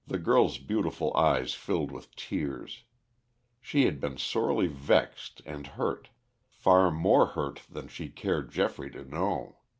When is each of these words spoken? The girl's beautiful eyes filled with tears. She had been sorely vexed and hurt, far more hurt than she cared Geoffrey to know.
The 0.07 0.17
girl's 0.17 0.57
beautiful 0.57 1.15
eyes 1.15 1.53
filled 1.53 1.91
with 1.91 2.15
tears. 2.15 2.85
She 3.61 3.85
had 3.85 3.99
been 3.99 4.17
sorely 4.17 4.65
vexed 4.65 5.43
and 5.45 5.67
hurt, 5.67 6.09
far 6.49 6.89
more 6.89 7.27
hurt 7.37 7.61
than 7.69 7.87
she 7.87 8.09
cared 8.09 8.49
Geoffrey 8.51 8.89
to 8.93 9.05
know. 9.05 9.59